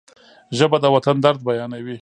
[0.57, 1.97] ژبه د وطن د درد بیانوي